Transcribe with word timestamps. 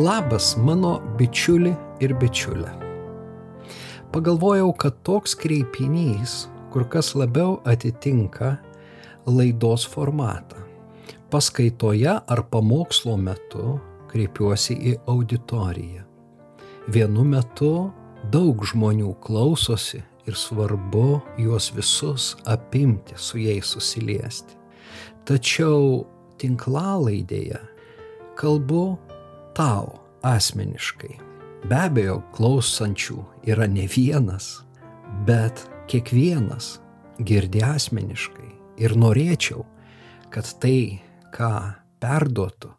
Labas 0.00 0.54
mano 0.56 0.94
bičiuli 1.18 1.74
ir 2.00 2.14
bičiulė. 2.16 2.70
Pagalvojau, 4.14 4.70
kad 4.72 4.94
toks 5.04 5.34
kreipinys 5.36 6.46
kur 6.72 6.86
kas 6.88 7.10
labiau 7.12 7.58
atitinka 7.68 8.54
laidos 9.28 9.84
formatą. 9.84 10.56
Paskaitoje 11.28 12.14
ar 12.16 12.42
pamokslo 12.48 13.18
metu 13.20 13.74
kreipiuosi 14.08 14.78
į 14.88 14.94
auditoriją. 15.04 16.06
Vienu 16.88 17.26
metu 17.34 17.90
daug 18.32 18.64
žmonių 18.72 19.12
klausosi 19.20 20.00
ir 20.24 20.40
svarbu 20.46 21.20
juos 21.36 21.68
visus 21.76 22.32
apimti, 22.48 23.20
su 23.20 23.36
jais 23.36 23.76
susiliesti. 23.76 24.56
Tačiau 25.28 26.06
tinklalaidėje 26.40 27.60
kalbu 28.40 28.96
tau 29.56 29.98
asmeniškai. 30.26 31.16
Be 31.68 31.76
abejo, 31.76 32.20
klausančių 32.34 33.18
yra 33.50 33.66
ne 33.68 33.84
vienas, 33.90 34.60
bet 35.26 35.66
kiekvienas 35.90 36.78
girdi 37.20 37.62
asmeniškai. 37.64 38.48
Ir 38.80 38.94
norėčiau, 38.96 39.66
kad 40.32 40.48
tai, 40.62 41.02
ką 41.34 41.52
perduotų, 42.00 42.70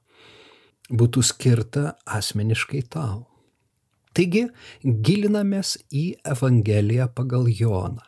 būtų 0.89 1.23
skirta 1.23 1.91
asmeniškai 2.09 2.81
tau. 2.89 3.27
Taigi, 4.17 4.47
gilinamės 4.83 5.77
į 5.93 6.17
Evangeliją 6.27 7.07
pagal 7.15 7.45
Joną. 7.47 8.03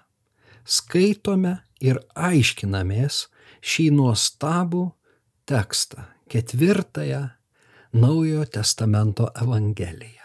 Skaitome 0.66 1.60
ir 1.84 2.02
aiškinamės 2.16 3.28
šį 3.64 3.88
nuostabų 3.96 4.88
tekstą, 5.48 6.08
ketvirtąją 6.32 7.24
Naujojo 7.96 8.46
testamento 8.46 9.28
Evangeliją. 9.42 10.24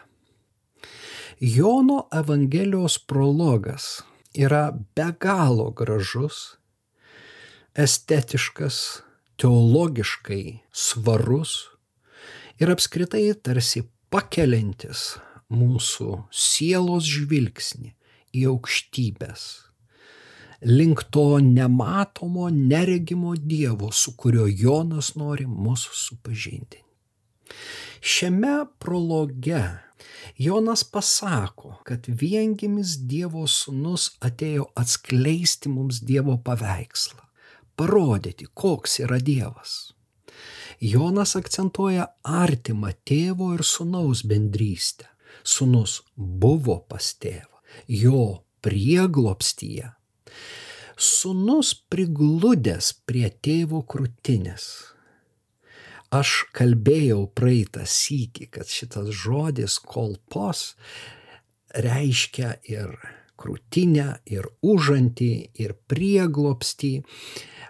Jono 1.41 2.09
Evangelijos 2.13 2.99
prologas 2.99 4.03
yra 4.35 4.73
be 4.97 5.13
galo 5.21 5.71
gražus, 5.71 6.57
estetiškas, 7.75 9.03
teologiškai 9.37 10.59
svarus 10.73 11.53
ir 12.57 12.73
apskritai 12.73 13.27
tarsi 13.37 13.85
pakeliantis 14.09 15.05
mūsų 15.53 16.17
sielos 16.33 17.05
žvilgsnį 17.05 17.93
į 18.33 18.49
aukštybės, 18.55 19.47
link 20.65 21.05
to 21.13 21.29
nematomo, 21.53 22.49
neregimo 22.49 23.37
Dievo, 23.37 23.93
su 23.93 24.17
kuriuo 24.17 24.49
Jonas 24.49 25.19
nori 25.21 25.45
mūsų 25.45 26.05
supažindinti. 26.09 26.88
Šiame 28.01 28.65
prologe 28.79 29.63
Jonas 30.39 30.85
pasako, 30.85 31.75
kad 31.85 32.07
viengimis 32.07 32.95
Dievo 33.11 33.47
sūnus 33.51 34.13
atėjo 34.23 34.69
atskleisti 34.79 35.71
mums 35.73 35.99
Dievo 36.07 36.37
paveikslą, 36.47 37.25
parodyti, 37.77 38.47
koks 38.55 39.01
yra 39.03 39.19
Dievas. 39.19 39.79
Jonas 40.79 41.35
akcentuoja 41.35 42.07
artimą 42.23 42.93
tėvo 43.09 43.51
ir 43.57 43.65
sūnaus 43.67 44.23
bendrystę. 44.31 45.09
Sūnus 45.43 46.03
buvo 46.15 46.79
pas 46.91 47.09
tėvą, 47.19 47.59
jo 47.89 48.45
prieglopstyje. 48.63 49.91
Sūnus 50.99 51.73
prigludęs 51.91 52.93
prie 53.07 53.27
tėvo 53.43 53.83
krūtinės 53.91 54.69
Aš 56.09 56.47
kalbėjau 56.57 57.27
praeitą 57.37 57.85
sykį, 57.85 58.49
kad 58.55 58.71
šitas 58.73 59.11
žodis 59.13 59.77
kolpos 59.85 60.73
reiškia 61.77 62.55
ir 62.65 62.95
krūtinę, 63.39 64.07
ir 64.25 64.49
užantį, 64.65 65.33
ir 65.61 65.77
prieglopstį. 65.91 66.93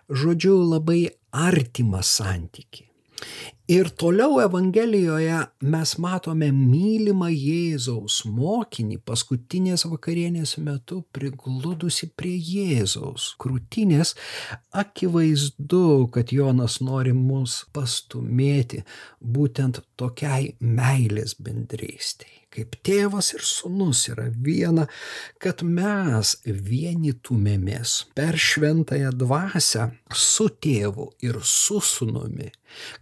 Žodžiu, 0.08 0.54
labai 0.70 1.02
artimą 1.34 2.04
santyki. 2.06 2.87
Ir 3.68 3.90
toliau 4.00 4.38
Evangelijoje 4.40 5.42
mes 5.72 5.90
matome 6.00 6.48
mylimą 6.56 7.28
Jėzaus 7.34 8.22
mokinį 8.32 8.96
paskutinės 9.10 9.84
vakarienės 9.90 10.54
metu 10.64 11.02
prigludusi 11.12 12.08
prie 12.16 12.32
Jėzaus 12.38 13.34
krūtinės. 13.42 14.14
Akivaizdu, 14.72 15.84
kad 16.16 16.32
Jonas 16.32 16.80
nori 16.80 17.12
mus 17.12 17.60
pastumėti 17.76 18.84
būtent 19.20 19.82
tokiai 20.00 20.54
meilės 20.64 21.36
bendrystėj 21.36 22.37
kaip 22.54 22.76
tėvas 22.86 23.32
ir 23.36 23.44
sunus 23.44 24.04
yra 24.10 24.28
viena, 24.32 24.86
kad 25.42 25.62
mes 25.62 26.34
vienytumėmės 26.44 27.94
per 28.18 28.38
šventąją 28.40 29.12
dvasę 29.20 29.88
su 30.14 30.48
tėvu 30.64 31.10
ir 31.24 31.40
su 31.44 31.80
sunumi, 31.84 32.50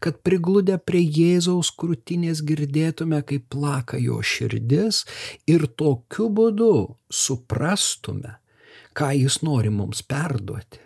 kad 0.03 0.19
prigludę 0.27 0.79
prie 0.83 1.05
Jėzaus 1.05 1.71
krūtinės 1.79 2.43
girdėtume, 2.47 3.23
kaip 3.27 3.47
plaka 3.55 4.01
jo 4.03 4.19
širdis 4.23 5.05
ir 5.51 5.69
tokiu 5.79 6.29
būdu 6.33 6.73
suprastume, 7.11 8.39
ką 8.97 9.13
jis 9.21 9.43
nori 9.47 9.71
mums 9.71 10.03
perduoti. 10.03 10.83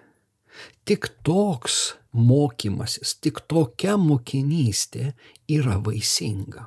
Tik 0.84 1.06
toks 1.24 1.94
mokymasis, 2.12 3.14
tik 3.22 3.40
tokia 3.48 3.96
mokinystė 4.00 5.12
yra 5.48 5.78
vaisinga. 5.84 6.66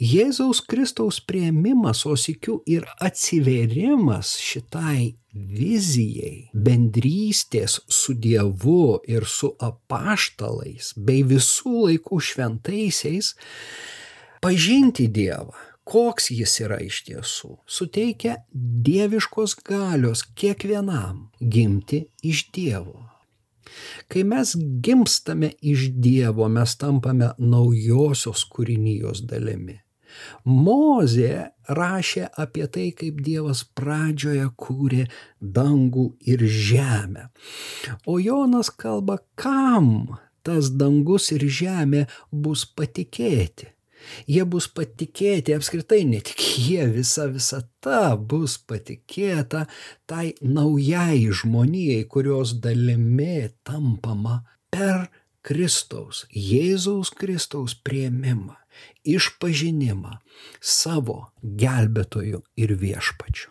Jėzaus 0.00 0.60
Kristaus 0.66 1.20
prieimimas, 1.22 2.04
o 2.06 2.16
sikiu 2.18 2.60
ir 2.66 2.86
atsiverimas 3.02 4.34
šitai 4.42 5.14
vizijai, 5.34 6.48
bendrystės 6.54 7.80
su 7.90 8.14
Dievu 8.14 9.00
ir 9.10 9.26
su 9.26 9.52
apaštalais 9.62 10.94
bei 10.96 11.22
visų 11.26 11.88
laikų 11.88 12.20
šventaisiais, 12.22 13.34
pažinti 14.42 15.08
Dievą, 15.10 15.54
koks 15.84 16.30
jis 16.34 16.58
yra 16.64 16.80
iš 16.82 17.02
tiesų, 17.08 17.54
suteikia 17.66 18.38
dieviškos 18.52 19.58
galios 19.66 20.24
kiekvienam 20.34 21.28
gimti 21.38 22.06
iš 22.22 22.48
Dievo. 22.54 23.04
Kai 24.08 24.22
mes 24.28 24.54
gimstame 24.84 25.54
iš 25.62 25.88
Dievo, 25.94 26.48
mes 26.48 26.76
tampame 26.78 27.32
naujosios 27.38 28.44
kūrinijos 28.52 29.24
dalimi. 29.28 29.83
Mozė 30.44 31.50
rašė 31.68 32.28
apie 32.44 32.66
tai, 32.68 32.88
kaip 32.96 33.20
Dievas 33.24 33.64
pradžioje 33.76 34.48
kūrė 34.60 35.06
dangų 35.40 36.10
ir 36.28 36.44
žemę. 36.44 37.28
O 38.06 38.18
Jonas 38.22 38.70
kalba, 38.70 39.18
kam 39.34 40.18
tas 40.44 40.68
dangus 40.80 41.30
ir 41.32 41.46
žemė 41.48 42.04
bus 42.30 42.66
patikėti. 42.68 43.70
Jie 44.28 44.44
bus 44.48 44.66
patikėti 44.68 45.54
apskritai, 45.56 46.02
ne 46.04 46.20
tik 46.24 46.40
jie, 46.60 46.84
visa 46.92 47.24
visata 47.32 48.14
bus 48.16 48.58
patikėta 48.68 49.64
tai 50.10 50.34
naujai 50.44 51.30
žmonijai, 51.32 52.04
kurios 52.12 52.52
dalimi 52.64 53.48
tampama 53.64 54.42
per 54.74 55.08
Kristaus, 55.44 56.24
Jėzaus 56.32 57.12
Kristaus 57.16 57.74
prieimimą, 57.84 58.56
išpažinimą 59.04 60.18
savo 60.60 61.18
gelbėtojų 61.42 62.40
ir 62.60 62.74
viešpačių. 62.80 63.50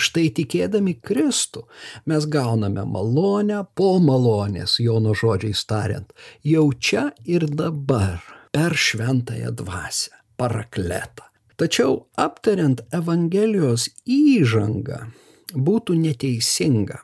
Štai 0.00 0.28
tikėdami 0.32 0.94
Kristų 1.02 1.64
mes 2.08 2.26
gauname 2.30 2.84
malonę 2.86 3.64
po 3.74 3.98
malonės, 4.00 4.78
Jono 4.80 5.16
žodžiais 5.18 5.64
tariant, 5.66 6.12
jau 6.46 6.70
čia 6.72 7.10
ir 7.26 7.48
dabar 7.50 8.22
per 8.54 8.78
šventąją 8.78 9.50
dvasę, 9.58 10.14
parakletą. 10.38 11.26
Tačiau 11.60 12.06
aptariant 12.16 12.80
Evangelijos 12.96 13.90
įžangą 14.08 15.10
būtų 15.52 15.98
neteisinga 16.06 17.02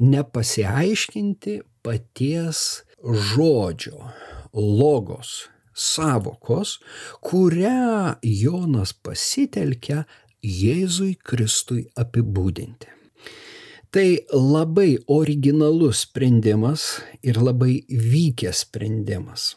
nepasiaiškinti 0.00 1.60
paties 1.84 2.84
žodžio, 3.04 4.12
logos, 4.54 5.48
savokos, 5.80 6.78
kurią 7.24 8.16
Jonas 8.22 8.92
pasitelkia 8.92 10.04
Jėzui 10.44 11.14
Kristui 11.24 11.86
apibūdinti. 12.00 12.92
Tai 13.90 14.08
labai 14.30 15.00
originalus 15.10 16.04
sprendimas 16.06 17.00
ir 17.26 17.40
labai 17.42 17.80
vykęs 17.90 18.62
sprendimas. 18.68 19.54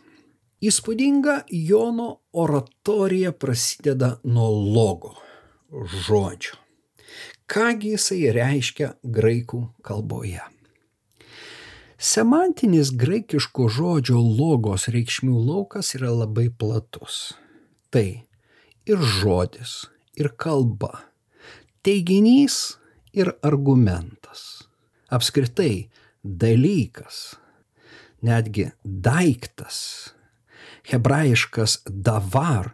Įspūdinga 0.63 1.43
Jono 1.51 2.07
oratorija 2.39 3.33
prasideda 3.35 4.15
nuo 4.23 4.49
logo, 4.49 5.13
žodžio. 6.07 6.57
Kągi 7.51 7.93
jisai 7.93 8.31
reiškia 8.33 8.93
graikų 9.03 9.59
kalboje? 9.85 10.52
Semantinis 12.03 12.89
graikiško 12.99 13.69
žodžio 13.71 14.19
logos 14.19 14.89
reikšmių 14.91 15.37
laukas 15.47 15.93
yra 15.95 16.09
labai 16.11 16.49
platus. 16.51 17.31
Tai 17.95 18.25
ir 18.83 19.05
žodis, 19.21 19.85
ir 20.19 20.33
kalba, 20.35 21.05
teiginys 21.87 22.75
ir 23.15 23.31
argumentas, 23.39 24.65
apskritai 25.07 25.87
dalykas, 26.23 27.37
netgi 28.19 28.67
daiktas, 28.83 30.11
hebrajiškas 30.91 31.79
davar 31.87 32.73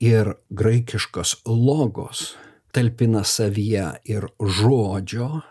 ir 0.00 0.38
graikiškas 0.48 1.42
logos 1.44 2.30
talpina 2.72 3.26
savyje 3.28 3.86
ir 4.08 4.30
žodžio, 4.40 5.42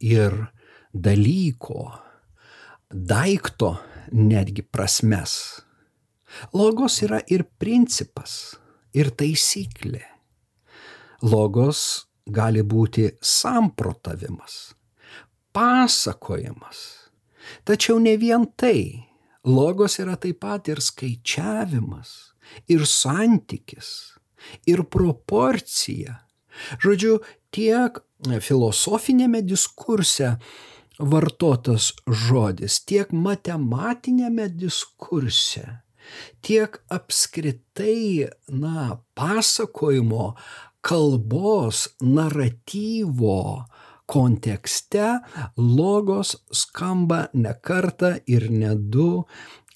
ir 0.00 0.46
dalyko, 0.94 2.07
daikto 2.90 3.76
netgi 4.12 4.62
prasmes. 4.62 5.60
Logos 6.52 7.00
yra 7.04 7.20
ir 7.28 7.44
principas, 7.60 8.56
ir 8.92 9.10
taisyklė. 9.12 10.04
Logos 11.24 12.08
gali 12.28 12.62
būti 12.62 13.08
samprotavimas, 13.24 14.74
pasakojimas. 15.52 17.10
Tačiau 17.64 17.98
ne 17.98 18.16
vien 18.20 18.44
tai. 18.56 19.08
Logos 19.48 19.96
yra 20.02 20.18
taip 20.20 20.42
pat 20.42 20.68
ir 20.68 20.82
skaičiavimas, 20.84 22.34
ir 22.68 22.84
santykis, 22.84 24.18
ir 24.68 24.84
proporcija. 24.84 26.18
Žodžiu, 26.82 27.20
tiek 27.54 28.00
filosofinėme 28.44 29.40
diskurse 29.46 30.36
vartotas 30.98 31.92
žodis, 32.06 32.80
tiek 32.86 33.12
matematinėme 33.14 34.48
diskurse, 34.50 35.64
tiek 36.42 36.78
apskritai, 36.90 38.28
na, 38.50 38.98
pasakojimo, 39.18 40.32
kalbos, 40.82 41.88
naratyvo 42.00 43.66
kontekste 44.08 45.18
logos 45.56 46.38
skamba 46.54 47.26
ne 47.34 47.52
kartą 47.52 48.14
ir 48.26 48.48
ne 48.50 48.72
du 48.74 49.26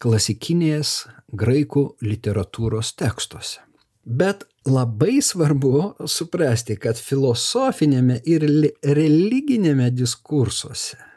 klasikinės 0.02 1.02
graikų 1.36 1.84
literatūros 2.02 2.94
tekstuose. 2.98 3.60
Bet 4.02 4.46
labai 4.66 5.20
svarbu 5.22 6.08
suprasti, 6.10 6.74
kad 6.80 6.98
filosofinėme 6.98 8.18
ir 8.26 8.48
religinėme 8.82 9.92
diskursuose 9.94 11.11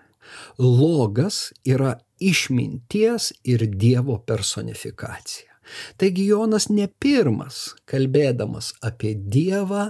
logas 0.60 1.51
yra 1.66 1.95
išminties 2.19 3.31
ir 3.44 3.66
Dievo 3.68 4.18
personifikacija. 4.18 5.51
Taigi 5.98 6.27
Jonas 6.30 6.68
ne 6.69 6.86
pirmas, 6.88 7.74
kalbėdamas 7.89 8.74
apie 8.86 9.16
Dievą, 9.16 9.89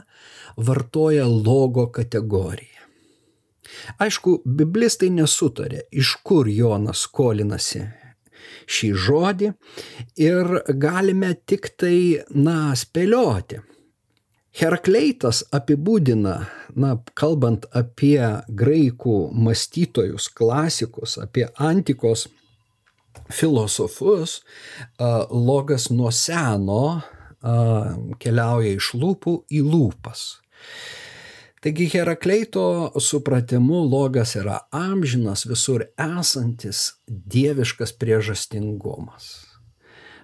vartoja 0.55 1.27
logo 1.27 1.89
kategoriją. 1.91 2.71
Aišku, 3.99 4.39
biblistai 4.45 5.09
nesutarė, 5.11 5.83
iš 5.91 6.15
kur 6.23 6.47
Jonas 6.47 7.03
skolinasi 7.09 7.83
šį 8.71 8.89
žodį 9.05 9.51
ir 10.21 10.51
galime 10.81 11.33
tik 11.49 11.73
tai, 11.79 12.21
na, 12.29 12.73
spėlioti. 12.77 13.61
Herakleitas 14.55 15.41
apibūdina, 15.51 16.35
na, 16.79 16.91
kalbant 17.19 17.65
apie 17.75 18.21
graikų 18.47 19.17
mąstytojus, 19.35 20.29
klasikus, 20.31 21.17
apie 21.19 21.49
antikos 21.59 22.29
filosofus, 23.35 24.39
logas 25.29 25.89
nuo 25.91 26.11
seno 26.15 27.01
keliauja 28.21 28.77
iš 28.77 28.93
lūpų 28.95 29.35
į 29.51 29.63
lūpas. 29.65 30.23
Taigi 31.65 31.89
Herakleito 31.91 32.93
supratimu 33.01 33.81
logas 33.89 34.35
yra 34.37 34.61
amžinas 34.71 35.47
visur 35.49 35.83
esantis 35.99 36.93
dieviškas 37.09 37.95
priežastingumas. 37.99 39.31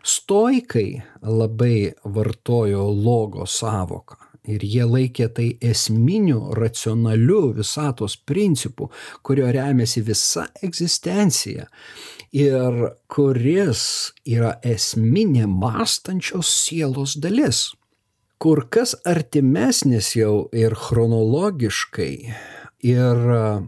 Stoikai 0.03 1.01
labai 1.21 1.93
vartojo 2.03 2.87
logo 2.89 3.45
savoką 3.45 4.17
ir 4.49 4.63
jie 4.65 4.85
laikė 4.89 5.27
tai 5.37 5.47
esminiu 5.61 6.55
racionaliu 6.57 7.51
visatos 7.57 8.15
principu, 8.17 8.89
kurio 9.21 9.51
remiasi 9.53 10.01
visa 10.01 10.47
egzistencija 10.65 11.67
ir 12.33 12.79
kuris 13.11 13.83
yra 14.25 14.55
esminė 14.65 15.45
mąstančios 15.45 16.49
sielos 16.63 17.17
dalis. 17.21 17.69
Kur 18.41 18.63
kas 18.73 18.95
artimesnis 19.05 20.15
jau 20.17 20.47
ir 20.57 20.73
chronologiškai 20.73 22.15
ir, 22.85 23.19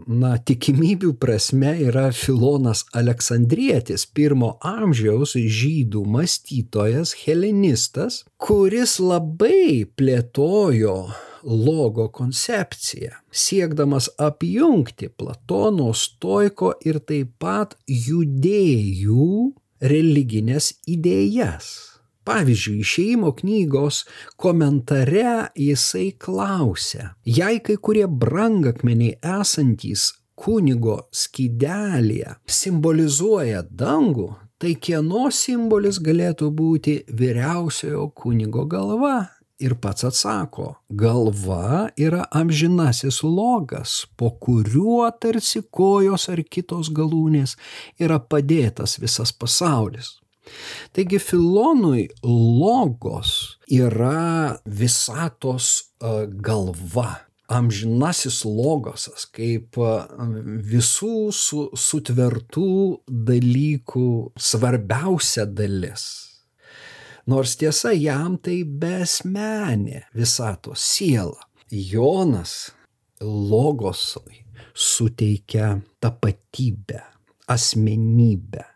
na, 0.06 0.34
tikimybių 0.38 1.14
prasme 1.20 1.74
yra 1.86 2.08
Filonas 2.14 2.84
Aleksandrietis, 2.96 4.06
pirmo 4.06 4.54
amžiaus 4.64 5.36
žydų 5.38 6.04
mąstytojas, 6.16 7.14
helenistas, 7.24 8.22
kuris 8.36 8.98
labai 9.02 9.86
plėtojo 9.96 10.98
logo 11.44 12.08
koncepciją, 12.08 13.18
siekdamas 13.30 14.08
apjungti 14.18 15.10
Platono, 15.12 15.92
Stoiko 15.92 16.72
ir 16.84 17.00
taip 17.04 17.36
pat 17.38 17.76
judėjų 17.86 19.52
religinės 19.84 20.72
idėjas. 20.88 21.93
Pavyzdžiui, 22.24 22.80
išeimo 22.80 23.32
knygos 23.36 24.04
komentare 24.40 25.50
jisai 25.60 26.14
klausia, 26.18 27.10
jei 27.24 27.60
kai 27.60 27.76
kurie 27.76 28.06
brangakmeniai 28.08 29.18
esantys 29.40 30.06
kunigo 30.34 30.96
skydelėje 31.12 32.38
simbolizuoja 32.48 33.60
dangų, 33.68 34.30
tai 34.56 34.72
kieno 34.80 35.28
simbolis 35.28 36.00
galėtų 36.00 36.50
būti 36.56 36.98
vyriausiojo 37.12 38.08
kunigo 38.16 38.64
galva? 38.64 39.18
Ir 39.60 39.76
pats 39.78 40.02
atsako, 40.08 40.72
galva 40.90 41.86
yra 42.00 42.24
amžinasis 42.34 43.20
logas, 43.22 44.00
po 44.18 44.32
kuriuo 44.42 45.06
tarsi 45.20 45.62
kojos 45.70 46.26
ar 46.32 46.42
kitos 46.42 46.90
galūnės 46.90 47.54
yra 48.02 48.18
padėtas 48.18 48.98
visas 48.98 49.30
pasaulis. 49.30 50.16
Taigi 50.94 51.18
Filonui 51.18 52.08
logos 52.24 53.58
yra 53.70 54.58
visatos 54.64 55.90
galva, 56.44 57.24
amžinasis 57.48 58.42
logosas, 58.48 59.26
kaip 59.32 59.78
visų 60.70 61.32
su, 61.34 61.64
sutvertų 61.76 63.00
dalykų 63.08 64.06
svarbiausia 64.36 65.46
dalis. 65.48 66.06
Nors 67.26 67.56
tiesa, 67.56 67.94
jam 67.96 68.36
tai 68.36 68.60
besmenė 68.68 70.04
visatos 70.12 70.84
siela. 70.84 71.40
Jonas 71.72 72.74
logosui 73.24 74.44
suteikia 74.74 75.78
tapatybę, 76.04 77.00
asmenybę 77.48 78.73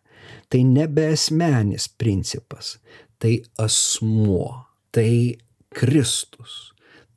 tai 0.48 0.64
nebeasmenis 0.64 1.88
principas, 1.98 2.78
tai 3.18 3.42
asmuo, 3.58 4.64
tai 4.92 5.36
Kristus, 5.74 6.72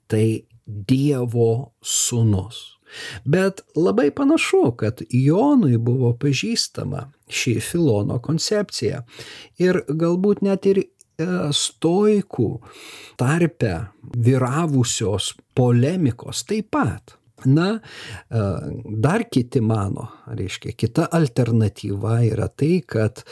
tai 0.07 0.43
Dievo 0.65 1.73
sūnus. 1.83 2.59
Bet 3.23 3.61
labai 3.75 4.11
panašu, 4.11 4.71
kad 4.77 5.01
Jonui 5.09 5.77
buvo 5.77 6.13
pažįstama 6.19 7.05
ši 7.31 7.55
Filono 7.63 8.19
koncepcija 8.23 9.01
ir 9.63 9.81
galbūt 9.87 10.43
net 10.45 10.67
ir 10.67 10.81
e, 10.83 10.87
stoikų 11.55 12.49
tarpe 13.19 13.73
vyravusios 14.27 15.31
polemikos 15.55 16.43
taip 16.47 16.71
pat. 16.75 17.15
Na, 17.45 17.79
e, 18.29 18.39
dar 18.85 19.23
kiti 19.31 19.61
mano, 19.61 20.07
reiškia, 20.27 20.75
kita 20.77 21.07
alternatyva 21.11 22.19
yra 22.27 22.47
tai, 22.47 22.81
kad 22.85 23.23
e, 23.23 23.25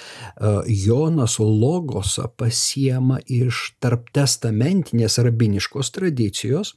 Jonas 0.86 1.38
Logosą 1.39 2.30
pasiema 2.38 3.20
iš 3.25 3.75
tarptestamentinės 3.84 5.20
rabiniškos 5.25 5.94
tradicijos, 5.96 6.74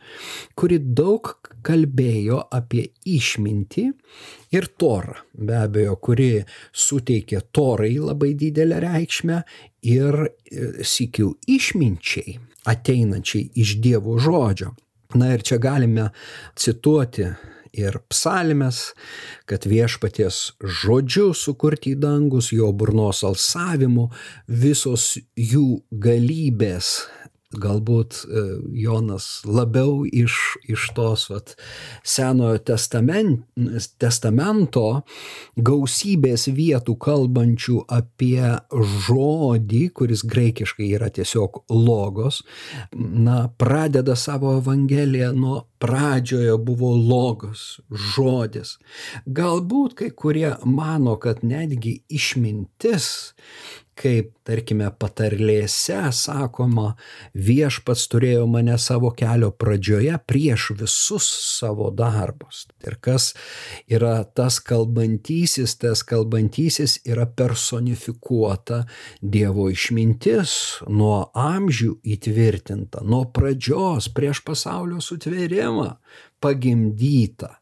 kuri 0.59 0.79
daug 0.83 1.35
kalbėjo 1.65 2.43
apie 2.53 2.89
išmintį 3.09 3.89
ir 4.53 4.69
torą, 4.77 5.17
be 5.33 5.57
abejo, 5.62 5.97
kuri 5.97 6.31
suteikė 6.73 7.45
torai 7.55 7.95
labai 7.97 8.35
didelę 8.39 8.83
reikšmę 8.85 9.43
ir 9.89 10.25
e, 10.27 10.31
sikių 10.85 11.33
išminčiai 11.49 12.39
ateinančiai 12.69 13.51
iš 13.59 13.77
Dievo 13.83 14.19
žodžio. 14.23 14.75
Na 15.19 15.33
ir 15.35 15.42
čia 15.45 15.59
galime 15.61 16.11
cituoti 16.57 17.26
ir 17.73 17.97
psalmes, 18.12 18.92
kad 19.49 19.64
viešpaties 19.69 20.40
žodžiu 20.61 21.33
sukurti 21.37 21.95
į 21.95 22.00
dangus, 22.02 22.50
jo 22.52 22.69
burnos 22.76 23.23
alsavimu, 23.25 24.11
visos 24.47 25.14
jų 25.37 25.83
galybės 25.90 26.92
galbūt 27.61 28.23
e, 28.25 28.42
Jonas 28.82 29.42
labiau 29.47 30.02
iš, 30.06 30.38
iš 30.71 30.88
tos 30.97 31.28
vat, 31.30 31.54
Senojo 32.04 32.59
testament, 32.66 33.44
testamento 34.00 35.02
gausybės 35.56 36.49
vietų 36.52 36.97
kalbančių 37.02 37.78
apie 37.92 38.40
žodį, 39.06 39.82
kuris 39.97 40.25
graikiškai 40.28 40.90
yra 40.97 41.11
tiesiog 41.12 41.62
logos, 41.73 42.42
na, 42.92 43.47
pradeda 43.59 44.16
savo 44.18 44.56
evangeliją 44.59 45.32
nuo 45.37 45.62
pradžioje 45.82 46.54
buvo 46.62 46.92
logos, 46.94 47.80
žodis. 47.90 48.76
Galbūt 49.26 49.97
kai 49.99 50.11
kurie 50.14 50.52
mano, 50.64 51.16
kad 51.23 51.42
netgi 51.47 51.99
išmintis 52.12 53.32
kaip, 53.99 54.32
tarkime, 54.46 54.88
patarlėse 54.99 55.99
sakoma, 56.16 56.94
viešpats 57.34 58.06
turėjo 58.12 58.46
mane 58.50 58.75
savo 58.80 59.12
kelio 59.16 59.52
pradžioje 59.54 60.16
prieš 60.28 60.70
visus 60.80 61.28
savo 61.58 61.90
darbus. 61.94 62.64
Ir 62.87 62.99
kas 63.04 63.32
yra 63.90 64.22
tas 64.25 64.58
kalbantysis, 64.64 65.76
tas 65.80 66.04
kalbantysis 66.06 66.99
yra 67.08 67.26
personifikuota 67.26 68.82
Dievo 69.22 69.68
išmintis, 69.72 70.56
nuo 70.88 71.30
amžių 71.38 71.96
įtvirtinta, 72.16 73.04
nuo 73.06 73.25
pradžios 73.34 74.11
prieš 74.12 74.42
pasaulio 74.46 75.02
sutvėrimą 75.04 75.90
pagimdyta 76.42 77.56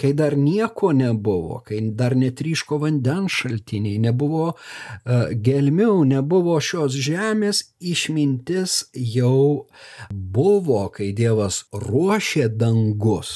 kai 0.00 0.12
dar 0.18 0.36
nieko 0.38 0.92
nebuvo, 0.96 1.62
kai 1.66 1.80
dar 1.98 2.16
netryško 2.18 2.80
vandens 2.82 3.38
šaltiniai, 3.42 4.00
nebuvo 4.02 4.52
uh, 4.52 5.32
gelmių, 5.32 5.96
nebuvo 6.12 6.58
šios 6.62 6.96
žemės, 7.08 7.64
išmintis 7.80 8.82
jau 8.94 9.66
buvo, 10.10 10.86
kai 10.94 11.12
Dievas 11.16 11.64
ruošė 11.72 12.48
dangus 12.56 13.34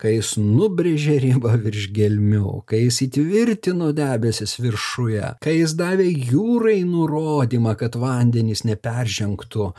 kai 0.00 0.16
jis 0.16 0.34
nubrėžė 0.40 1.16
ribą 1.22 1.54
virš 1.62 1.88
gelmių, 1.96 2.64
kai 2.68 2.84
jis 2.84 3.00
įtvirtino 3.06 3.92
debesis 3.96 4.56
viršuje, 4.60 5.34
kai 5.44 5.56
jis 5.60 5.76
davė 5.78 6.08
jūrai 6.10 6.80
nurodymą, 6.88 7.76
kad 7.80 7.98
vandenys 8.00 8.64
neperžengtų 8.68 9.70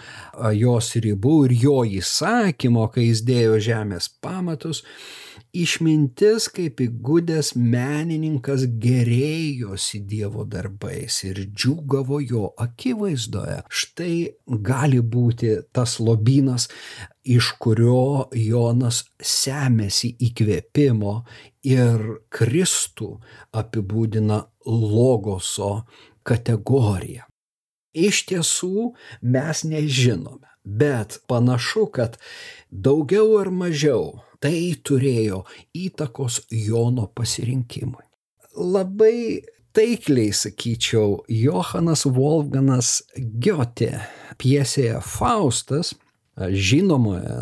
jos 0.59 0.93
ribų 1.05 1.37
ir 1.49 1.57
jo 1.65 1.77
įsakymo, 1.99 2.87
kai 2.93 3.09
jis 3.09 3.25
dėjo 3.27 3.59
žemės 3.69 4.09
pamatus, 4.23 4.83
išmintis 5.61 6.47
kaip 6.53 6.81
įgudęs 6.83 7.53
menininkas 7.55 8.65
gerėjosi 8.83 10.01
Dievo 10.09 10.45
darbais 10.49 11.21
ir 11.27 11.41
džiugavo 11.47 12.19
jo 12.23 12.49
akivaizdoje. 12.65 13.61
Štai 13.69 14.15
gali 14.69 14.99
būti 15.01 15.53
tas 15.75 15.97
lobynas, 15.99 16.67
iš 17.23 17.53
kurio 17.61 18.27
Jonas 18.37 19.03
semėsi 19.21 20.11
įkvėpimo 20.27 21.15
ir 21.65 22.03
Kristų 22.29 23.15
apibūdina 23.55 24.43
logoso 24.65 25.85
kategoriją. 26.27 27.25
Iš 27.95 28.25
tiesų 28.27 28.91
mes 29.23 29.63
nežinome, 29.63 30.49
bet 30.67 31.21
panašu, 31.31 31.87
kad 31.95 32.17
daugiau 32.69 33.37
ar 33.39 33.53
mažiau 33.55 34.17
tai 34.45 34.75
turėjo 34.85 35.41
įtakos 35.73 36.43
Jono 36.53 37.07
pasirinkimui. 37.17 38.03
Labai 38.55 39.41
taikliai 39.75 40.31
sakyčiau, 40.35 41.23
Johanas 41.27 42.05
Wolfganas 42.05 42.99
Giotė 43.17 43.95
piesėje 44.39 45.01
Faustas 45.03 45.95
žinomoje 46.35 47.35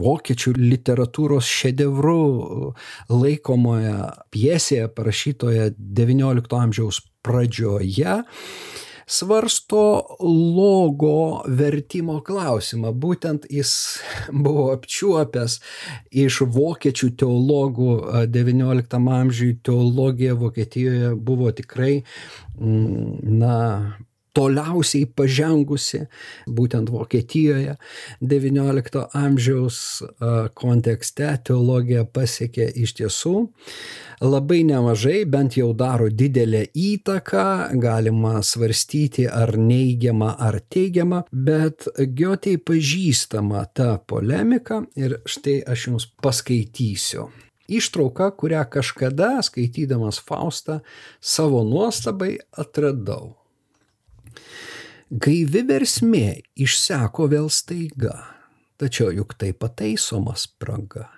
vokiečių 0.00 0.52
literatūros 0.58 1.48
šedevru 1.48 2.72
laikomoje 3.08 3.94
piesėje 4.30 4.90
parašytoje 4.96 5.70
XIX 5.80 6.60
amžiaus 6.60 7.00
pradžioje 7.24 8.20
svarsto 9.10 9.82
logo 10.56 11.42
vertimo 11.46 12.20
klausimą. 12.26 12.92
Būtent 12.94 13.48
jis 13.50 13.72
buvo 14.44 14.70
apčiuopęs 14.74 15.58
iš 16.24 16.42
vokiečių 16.56 17.10
teologų 17.22 17.90
XIX 18.30 19.10
amžiui 19.20 19.56
teologija 19.66 20.36
Vokietijoje 20.38 21.14
buvo 21.16 21.50
tikrai, 21.56 22.02
mm, 22.58 23.18
na, 23.40 23.56
toliausiai 24.36 25.08
pažengusi, 25.16 26.04
būtent 26.46 26.90
Vokietijoje 26.92 27.76
XIX 28.20 29.04
amžiaus 29.16 29.80
kontekste 30.54 31.32
teologija 31.46 32.04
pasiekė 32.04 32.70
iš 32.84 32.96
tiesų 33.00 33.34
labai 34.20 34.62
nemažai, 34.68 35.24
bent 35.24 35.56
jau 35.56 35.70
daro 35.76 36.10
didelę 36.12 36.66
įtaką, 36.76 37.74
galima 37.80 38.40
svarstyti 38.44 39.26
ar 39.26 39.56
neigiamą 39.56 40.34
ar 40.38 40.60
teigiamą, 40.60 41.24
bet 41.32 41.88
Giotei 42.14 42.58
pažįstama 42.60 43.64
ta 43.74 43.94
polemika 43.98 44.82
ir 44.96 45.20
štai 45.24 45.60
aš 45.66 45.86
jums 45.88 46.10
paskaitysiu 46.22 47.30
ištrauką, 47.70 48.32
kurią 48.36 48.64
kažkada 48.66 49.42
skaitydamas 49.46 50.18
Faustą 50.26 50.80
savo 51.20 51.62
nuostabai 51.64 52.38
atradau. 52.52 53.39
Gaivi 55.10 55.64
versmė 55.66 56.36
išseko 56.54 57.24
vėl 57.32 57.48
staiga, 57.50 58.14
tačiau 58.78 59.08
juk 59.10 59.32
tai 59.34 59.48
pataisoma 59.50 60.36
spraga. 60.38 61.08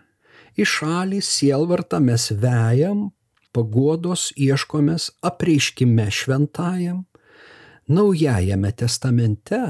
Į 0.57 0.65
šalį 0.65 1.19
sielvartą 1.21 1.99
mes 2.01 2.31
vejam, 2.33 3.11
paguodos 3.53 4.31
ieškomės 4.33 5.11
apreiškime 5.21 6.07
šventajam, 6.09 7.03
naujajame 7.85 8.71
testamente, 8.73 9.61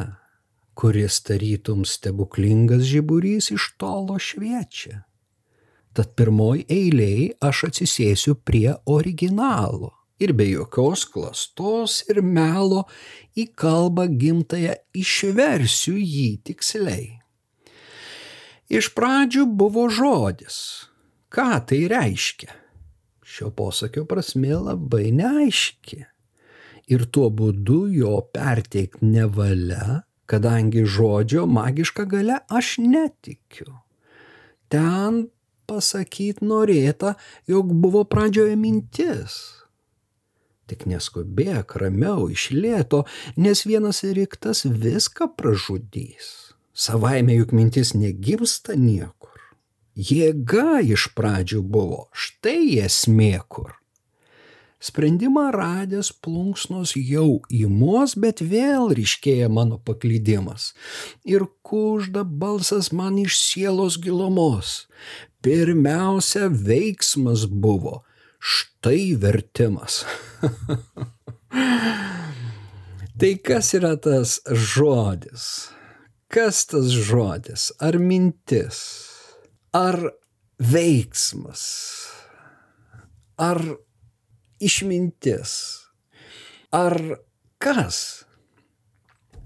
kuris 0.78 1.18
tarytum 1.26 1.82
stebuklingas 1.82 2.86
žiburys 2.92 3.50
iš 3.50 3.72
tolo 3.74 4.20
šviečia. 4.22 5.00
Tad 5.98 6.14
pirmoji 6.14 6.68
eiliai 6.70 7.26
aš 7.42 7.64
atsisėsiu 7.72 8.36
prie 8.38 8.70
originalo 8.86 9.90
ir 10.22 10.32
be 10.38 10.46
jokios 10.50 11.04
klastos 11.10 12.02
ir 12.10 12.22
melo 12.22 12.84
į 13.38 13.48
kalbą 13.58 14.06
gimtają 14.20 14.76
išversiu 14.94 15.96
jį 15.98 16.28
tiksliai. 16.46 17.08
Iš 18.72 18.92
pradžių 18.96 19.46
buvo 19.58 19.88
žodis. 19.92 20.58
Ką 21.32 21.58
tai 21.68 21.84
reiškia? 21.90 22.52
Šio 23.32 23.50
posakio 23.56 24.04
prasme 24.08 24.54
labai 24.56 25.10
neaiški. 25.16 26.02
Ir 26.92 27.06
tuo 27.14 27.30
būdu 27.32 27.86
jo 27.94 28.18
perteikti 28.34 29.06
nevalia, 29.08 30.02
kadangi 30.28 30.84
žodžio 30.84 31.46
magiška 31.48 32.04
gale 32.08 32.40
aš 32.52 32.76
netikiu. 32.84 33.70
Ten 34.72 35.26
pasakyti 35.68 36.44
norėta, 36.44 37.14
jog 37.48 37.72
buvo 37.72 38.04
pradžioje 38.08 38.56
mintis 38.60 39.61
Tik 40.70 40.86
neskubėk 40.86 41.74
ramiau 41.80 42.28
iš 42.30 42.50
lėto, 42.54 43.02
nes 43.36 43.64
vienas 43.66 44.02
riktas 44.06 44.62
viską 44.64 45.32
pražudys. 45.36 46.54
Savaime 46.72 47.34
juk 47.36 47.52
mintis 47.52 47.92
negimsta 47.98 48.78
niekur. 48.78 49.40
Jėga 49.92 50.80
iš 50.80 51.10
pradžių 51.18 51.60
buvo, 51.68 52.06
štai 52.16 52.78
esmė 52.86 53.42
kur. 53.52 53.74
Sprendimą 54.82 55.50
radęs 55.54 56.08
plunksnos 56.24 56.94
jau 56.96 57.42
įmos, 57.54 58.16
bet 58.18 58.40
vėl 58.42 58.90
ryškėja 58.96 59.50
mano 59.52 59.76
paklydimas. 59.78 60.72
Ir 61.22 61.44
kužda 61.62 62.24
balsas 62.24 62.88
man 62.90 63.20
iš 63.22 63.36
sielos 63.38 64.00
gilumos. 64.02 64.88
Pirmiausia 65.44 66.48
veiksmas 66.50 67.44
buvo 67.46 68.00
Štai 68.42 69.14
vertimas. 69.14 70.02
tai 73.18 73.36
kas 73.38 73.70
yra 73.78 73.94
tas 74.02 74.40
žodis? 74.50 75.70
Kas 76.26 76.66
tas 76.66 76.90
žodis? 76.90 77.70
Ar 77.78 78.00
mintis? 78.02 78.80
Ar 79.70 80.10
veiksmas? 80.58 81.62
Ar 83.38 83.62
išmintis? 84.58 85.54
Ar 86.74 86.98
kas? 87.62 88.26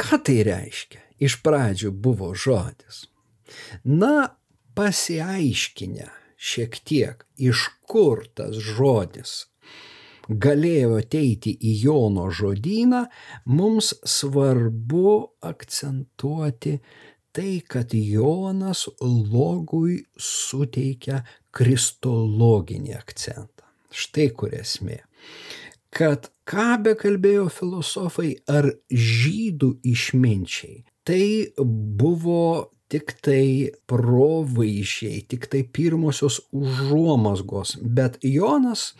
Ką 0.00 0.24
tai 0.24 0.40
reiškia? 0.48 1.04
Iš 1.20 1.42
pradžių 1.44 1.92
buvo 1.92 2.32
žodis. 2.32 3.04
Na, 3.84 4.32
pasiaiškinę 4.72 6.25
šiek 6.36 6.78
tiek, 6.84 7.26
iš 7.36 7.68
kur 7.88 8.24
tas 8.36 8.56
žodis 8.56 9.44
galėjo 10.28 10.96
ateiti 11.00 11.52
į 11.54 11.74
Jono 11.84 12.28
žodyną, 12.34 13.04
mums 13.46 13.92
svarbu 14.02 15.16
akcentuoti 15.46 16.78
tai, 17.36 17.60
kad 17.68 17.94
Jonas 17.94 18.86
logui 19.00 20.00
suteikia 20.18 21.22
kristologinį 21.56 22.96
akcentą. 22.96 23.66
Štai 23.92 24.30
kur 24.36 24.54
esmė. 24.56 25.02
Kad 25.96 26.28
ką 26.48 26.76
be 26.84 26.96
kalbėjo 26.98 27.46
filosofai 27.52 28.34
ar 28.50 28.68
žydų 28.90 29.76
išminčiai, 29.86 30.82
tai 31.06 31.22
buvo 31.56 32.75
tik 32.92 33.16
tai 33.24 33.70
provaizdžiai, 33.90 35.22
tik 35.28 35.48
tai 35.50 35.62
pirmosios 35.64 36.40
užuomasgos, 36.54 37.76
bet 37.82 38.18
Jonas 38.22 38.92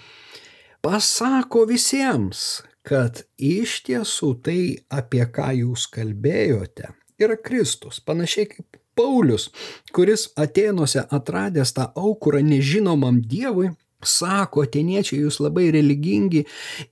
pasako 0.83 1.67
visiems, 1.71 2.63
kad 2.87 3.25
iš 3.43 3.81
tiesų 3.87 4.33
tai, 4.47 4.61
apie 4.91 5.25
ką 5.27 5.53
jūs 5.61 5.89
kalbėjote, 5.91 6.93
yra 7.23 7.39
Kristus, 7.39 7.99
panašiai 8.03 8.51
kaip 8.53 8.83
Paulius, 8.97 9.51
kuris 9.93 10.31
Atenuose 10.41 11.03
atradęs 11.13 11.75
tą 11.77 11.91
aukurą 12.01 12.41
nežinomam 12.41 13.19
Dievui, 13.21 13.75
sako, 14.09 14.65
atėniečiai 14.67 15.21
jūs 15.25 15.39
labai 15.43 15.69
religingi 15.75 16.45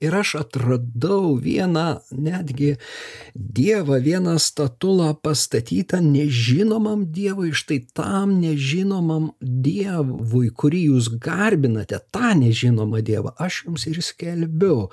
ir 0.03 0.15
aš 0.15 0.35
atradau 0.41 1.35
vieną 1.41 1.85
netgi 2.11 2.75
dievą, 3.35 3.99
vieną 4.03 4.37
statulą 4.41 5.13
pastatytą 5.23 6.01
nežinomam 6.03 7.07
dievui, 7.15 7.53
štai 7.55 7.81
tam 7.95 8.37
nežinomam 8.41 9.31
dievui, 9.41 10.49
kurį 10.51 10.85
jūs 10.91 11.11
garbinate, 11.21 12.01
tą 12.11 12.33
nežinomą 12.39 13.03
dievą, 13.05 13.35
aš 13.39 13.65
jums 13.67 13.87
ir 13.91 14.01
skelbiu. 14.03 14.89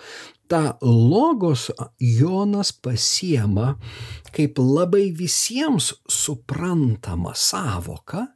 Ta 0.52 0.76
logos 0.84 1.70
Jonas 1.96 2.74
pasiema 2.76 3.78
kaip 4.36 4.58
labai 4.60 5.08
visiems 5.16 5.94
suprantama 6.08 7.32
savoka 7.32 8.26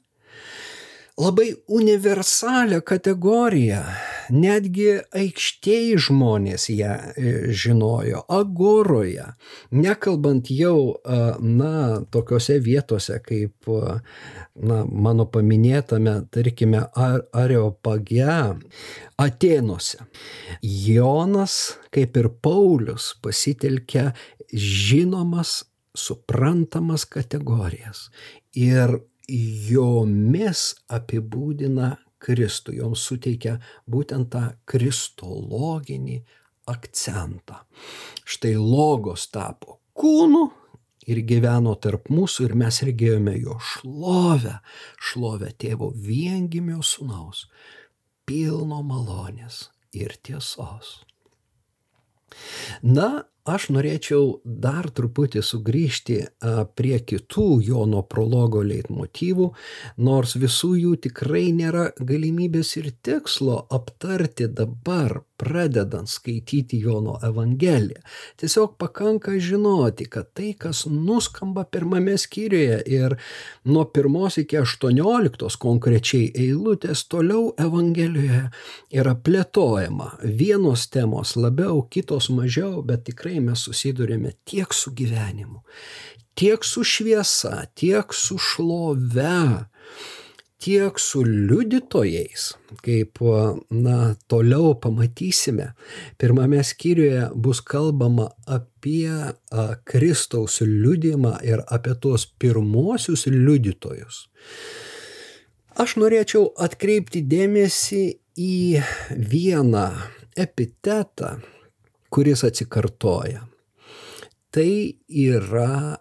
labai 1.16 1.54
universalią 1.68 2.82
kategoriją. 2.84 3.80
Netgi 4.34 4.88
aikštėj 5.14 5.92
žmonės 6.08 6.66
ją 6.74 6.96
e, 7.14 7.34
žinojo, 7.54 8.24
agoroje, 8.32 9.28
nekalbant 9.70 10.50
jau, 10.50 10.98
na, 11.40 12.02
tokiuose 12.10 12.58
vietose 12.64 13.20
kaip, 13.22 13.70
na, 13.70 14.80
mano 14.84 15.28
paminėtame, 15.30 16.18
tarkime, 16.34 16.82
Areopage, 16.96 18.40
Atenuose. 19.22 20.02
Jonas, 20.60 21.76
kaip 21.94 22.18
ir 22.18 22.32
Paulius, 22.42 23.12
pasitelkia 23.22 24.10
žinomas, 24.52 25.62
suprantamas 25.96 27.06
kategorijas. 27.08 28.10
Ir 28.52 28.98
jomis 29.28 30.72
apibūdina 30.92 31.96
Kristų, 32.22 32.76
joms 32.78 33.02
suteikia 33.06 33.56
būtent 33.90 34.30
tą 34.32 34.44
kristologinį 34.68 36.20
akcentą. 36.70 37.60
Štai 38.26 38.54
logos 38.58 39.28
tapo 39.30 39.78
kūnu 39.96 40.46
ir 41.06 41.22
gyveno 41.28 41.76
tarp 41.78 42.10
mūsų 42.10 42.48
ir 42.48 42.56
mes 42.58 42.80
regėjome 42.88 43.36
jo 43.38 43.58
šlovę, 43.62 44.56
šlovę 45.10 45.52
tėvo 45.60 45.92
viengimio 45.94 46.82
sunaus, 46.82 47.46
pilno 48.26 48.82
malonės 48.82 49.66
ir 49.94 50.16
tiesos. 50.22 51.00
Na, 52.82 53.26
aš 53.46 53.68
norėčiau 53.74 54.40
dar 54.44 54.88
truputį 54.90 55.42
sugrįžti 55.46 56.18
prie 56.76 56.98
kitų 56.98 57.46
Jono 57.66 58.02
prologo 58.02 58.62
leitmotyvų, 58.66 59.50
nors 60.02 60.36
visų 60.36 60.72
jų 60.82 60.96
tikrai 61.08 61.48
nėra 61.56 61.90
galimybės 61.96 62.74
ir 62.80 62.90
tikslo 63.06 63.62
aptarti 63.70 64.50
dabar, 64.50 65.22
pradedant 65.36 66.08
skaityti 66.08 66.78
Jono 66.80 67.18
Evangeliją. 67.24 68.00
Tiesiog 68.40 68.78
pakanka 68.80 69.34
žinoti, 69.36 70.06
kad 70.08 70.30
tai, 70.32 70.54
kas 70.56 70.86
nuskamba 70.88 71.66
pirmame 71.68 72.16
skyriuje 72.18 72.78
ir 72.88 73.16
nuo 73.68 73.84
pirmos 73.84 74.38
iki 74.40 74.56
aštuonioliktos 74.62 75.58
konkrečiai 75.60 76.30
eilutės 76.32 77.04
toliau 77.12 77.50
Evangelijoje 77.60 78.46
yra 78.96 79.12
plėtojama. 79.12 80.14
Vienos 80.24 80.86
temos 80.88 81.36
labiau, 81.36 81.82
kitos 81.84 82.30
mažiau, 82.32 82.80
bet 82.80 83.04
tikrai 83.10 83.35
tikrai 83.36 83.44
mes 83.44 83.62
susidurėme 83.66 84.32
tiek 84.44 84.72
su 84.72 84.92
gyvenimu, 84.94 85.62
tiek 86.34 86.64
su 86.64 86.84
šviesa, 86.84 87.66
tiek 87.74 88.12
su 88.12 88.38
šlove, 88.38 89.66
tiek 90.58 90.98
su 90.98 91.22
liudytojais, 91.22 92.56
kaip, 92.82 93.18
na, 93.70 94.16
toliau 94.28 94.74
pamatysime. 94.80 95.74
Pirmame 96.18 96.62
skyriuje 96.64 97.30
bus 97.34 97.60
kalbama 97.60 98.30
apie 98.46 99.10
a, 99.12 99.76
Kristaus 99.84 100.60
liudymą 100.60 101.38
ir 101.44 101.62
apie 101.68 101.94
tuos 102.00 102.26
pirmosius 102.38 103.26
liudytojus. 103.26 104.28
Aš 105.76 105.98
norėčiau 106.00 106.54
atkreipti 106.56 107.20
dėmesį 107.20 108.16
į 108.40 108.80
vieną 109.12 109.90
epitetą, 110.36 111.36
kuris 112.10 112.44
atsikartoja. 112.44 113.46
Tai 114.50 114.72
yra 115.08 115.96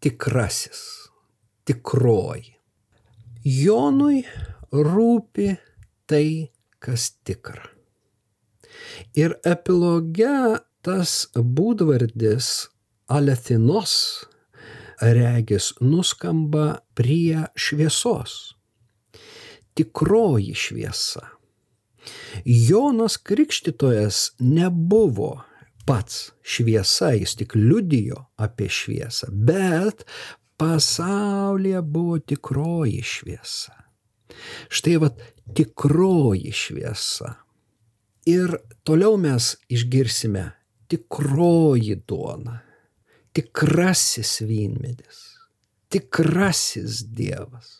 tikrasis, 0.00 0.82
tikroji. 1.66 2.52
Jonui 3.46 4.24
rūpi 4.74 5.52
tai, 6.06 6.50
kas 6.82 7.10
tikra. 7.26 7.70
Ir 9.18 9.36
epiloge 9.46 10.58
tas 10.86 11.12
būdvardis 11.34 12.68
alethinos 13.10 13.94
regis 15.02 15.72
nuskamba 15.80 16.80
prie 16.94 17.46
šviesos. 17.58 18.54
Tikroji 19.76 20.54
šviesa. 20.54 21.26
Jonas 22.44 23.16
Krikštytojas 23.16 24.30
nebuvo 24.38 25.42
pats 25.86 26.32
šviesa, 26.42 27.12
jis 27.14 27.36
tik 27.40 27.54
liudijo 27.54 28.26
apie 28.42 28.68
šviesą, 28.68 29.30
bet 29.30 30.04
pasaulyje 30.56 31.82
buvo 31.82 32.18
tikroji 32.18 33.02
šviesa. 33.02 33.74
Štai 34.68 34.96
va 35.00 35.10
tikroji 35.54 36.52
šviesa. 36.52 37.32
Ir 38.26 38.56
toliau 38.82 39.16
mes 39.20 39.52
išgirsime 39.70 40.48
tikroji 40.90 42.00
duona, 42.08 42.58
tikrasis 43.36 44.40
vynmedis, 44.42 45.22
tikrasis 45.92 47.04
Dievas 47.06 47.76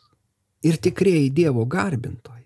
ir 0.62 0.78
tikrieji 0.82 1.30
Dievo 1.34 1.64
garbintojai 1.64 2.45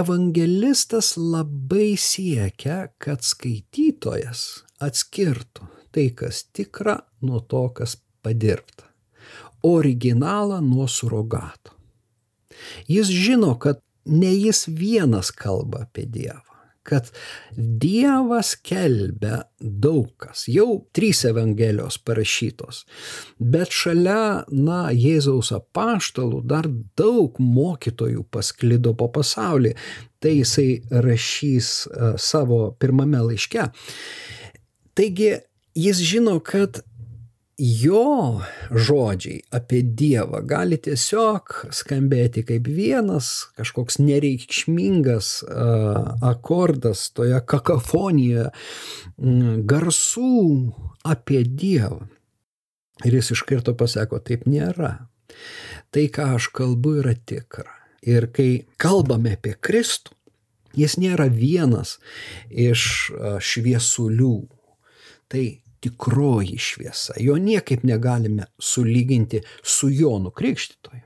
evangelistas 0.00 1.14
labai 1.16 1.94
siekia, 2.00 2.88
kad 2.98 3.24
skaitytojas 3.24 4.42
atskirtų 4.82 5.70
tai, 5.96 6.10
kas 6.12 6.44
tikra, 6.52 6.98
nuo 7.24 7.40
to, 7.40 7.68
kas 7.76 7.96
padirbta. 8.22 8.90
Originalą 9.64 10.60
nuo 10.60 10.86
surogato. 10.88 11.72
Jis 12.88 13.08
žino, 13.08 13.54
kad 13.58 13.80
ne 14.04 14.34
jis 14.34 14.66
vienas 14.68 15.32
kalba 15.32 15.86
apie 15.86 16.04
Dievą 16.06 16.55
kad 16.86 17.10
Dievas 17.56 18.54
kelbia 18.62 19.42
daug 19.60 20.08
kas. 20.20 20.46
Jau 20.50 20.86
trys 20.96 21.24
Evangelijos 21.28 21.98
parašytos. 22.06 22.84
Bet 23.38 23.74
šalia, 23.74 24.44
na, 24.52 24.80
Jėzaus 24.94 25.52
apaštalų 25.56 26.42
dar 26.46 26.68
daug 26.98 27.40
mokytojų 27.42 28.26
pasklido 28.30 28.94
po 28.98 29.10
pasaulį. 29.12 29.74
Tai 30.22 30.32
jisai 30.32 30.70
rašys 30.90 31.70
uh, 31.86 32.14
savo 32.20 32.70
pirmame 32.80 33.20
laiške. 33.30 33.68
Taigi 34.96 35.34
jis 35.76 36.00
žino, 36.00 36.38
kad 36.40 36.80
jo 37.58 38.42
žodžiai 38.70 39.40
apie 39.56 39.80
Dievą 39.82 40.42
gali 40.48 40.76
tiesiog 40.82 41.54
skambėti 41.72 42.44
kaip 42.48 42.68
vienas 42.68 43.48
kažkoks 43.56 43.98
nereikšmingas 44.02 45.30
akordas 46.24 47.06
toje 47.16 47.40
kakafonijoje 47.48 48.50
garsų 49.72 50.42
apie 51.04 51.44
Dievą. 51.44 52.04
Ir 53.04 53.18
jis 53.18 53.34
iš 53.34 53.42
karto 53.44 53.74
pasako, 53.76 54.20
taip 54.24 54.46
nėra. 54.48 55.08
Tai, 55.92 56.04
ką 56.08 56.30
aš 56.38 56.48
kalbu, 56.56 56.94
yra 57.02 57.12
tikra. 57.12 57.68
Ir 58.00 58.30
kai 58.32 58.64
kalbame 58.80 59.34
apie 59.36 59.52
Kristų, 59.52 60.16
Jis 60.76 60.98
nėra 61.00 61.30
vienas 61.32 61.96
iš 62.52 63.10
šviesulių. 63.40 64.34
Tai 65.32 65.44
tikroji 65.86 66.58
šviesa. 66.58 67.14
Jo 67.20 67.36
niekaip 67.38 67.82
negalime 67.82 68.46
sulyginti 68.58 69.42
su 69.62 69.90
Jonu 69.90 70.30
Krikštytoju. 70.30 71.02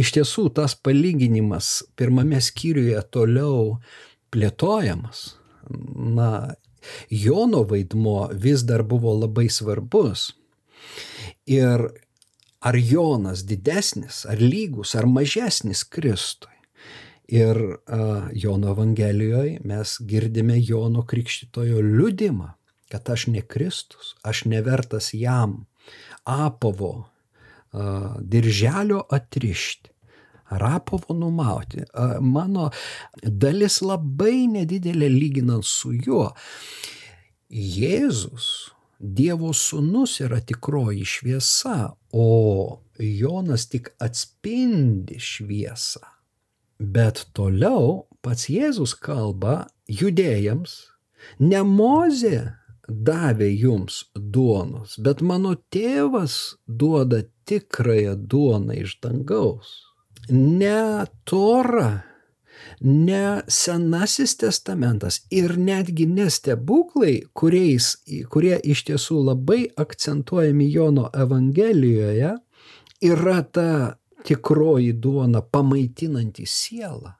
Iš 0.00 0.12
tiesų, 0.16 0.48
tas 0.56 0.74
palyginimas 0.74 1.82
pirmame 1.98 2.40
skyriuje 2.40 3.02
toliau 3.12 3.76
plėtojamas. 4.32 5.34
Na, 5.68 6.54
Jono 7.10 7.64
vaidmo 7.68 8.30
vis 8.32 8.64
dar 8.64 8.82
buvo 8.82 9.12
labai 9.18 9.48
svarbus. 9.52 10.30
Ir 11.44 11.84
ar 12.64 12.76
Jonas 12.76 13.44
didesnis, 13.44 14.24
ar 14.24 14.40
lygus, 14.40 14.94
ar 14.96 15.06
mažesnis 15.06 15.84
Kristui. 15.84 16.54
Ir 17.28 17.58
uh, 17.60 18.30
Jono 18.32 18.70
Evangelijoje 18.72 19.58
mes 19.68 19.98
girdime 20.08 20.56
Jono 20.56 21.04
Krikštitojo 21.04 21.82
liudimą, 21.84 22.54
kad 22.90 23.10
aš 23.10 23.26
ne 23.32 23.42
Kristus, 23.42 24.14
aš 24.22 24.44
nevertas 24.44 25.10
jam 25.12 25.66
apavo 26.24 27.08
dirželio 28.20 29.02
atrišti. 29.10 29.90
Rapovo 30.50 31.14
numauti. 31.14 31.82
Mano 32.20 32.70
dalis 33.22 33.82
labai 33.84 34.46
nedidelė 34.48 35.10
lyginant 35.12 35.66
su 35.68 35.92
juo. 35.92 36.30
Jėzus, 37.52 38.72
Dievo 38.98 39.52
sūnus 39.54 40.16
yra 40.24 40.40
tikroji 40.42 41.04
šviesa, 41.06 41.92
o 42.10 42.26
Jonas 42.98 43.68
tik 43.70 43.92
atspindi 44.02 45.20
šviesą. 45.22 46.02
Bet 46.80 47.28
toliau 47.36 48.08
pats 48.24 48.48
Jėzus 48.50 48.96
kalba 48.98 49.68
judėjams, 49.86 50.80
ne 51.38 51.60
mozė 51.62 52.56
davė 52.88 53.50
jums 53.52 54.04
duonos, 54.14 54.96
bet 54.98 55.20
mano 55.20 55.54
tėvas 55.72 56.56
duoda 56.66 57.22
tikrąją 57.48 58.16
duoną 58.30 58.80
iš 58.84 58.98
dangaus 59.04 59.76
ne 60.28 61.06
Tora, 61.24 62.02
ne 62.80 63.42
Senasis 63.48 64.36
testamentas 64.36 65.22
ir 65.30 65.56
netgi 65.58 66.06
ne 66.06 66.28
stebuklai, 66.30 67.22
kuriais, 67.32 67.94
kurie 68.32 68.58
iš 68.64 68.84
tiesų 68.90 69.22
labai 69.30 69.62
akcentuojami 69.76 70.68
Jono 70.72 71.08
Evangelijoje, 71.14 72.34
yra 73.04 73.40
ta 73.42 73.70
tikroji 74.26 74.92
duona 74.92 75.42
pamaitinanti 75.42 76.46
sielą, 76.46 77.14